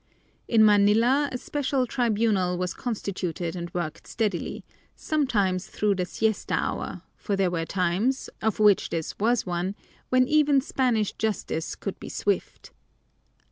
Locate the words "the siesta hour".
5.93-7.03